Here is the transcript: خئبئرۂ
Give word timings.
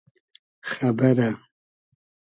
خئبئرۂ 0.69 1.29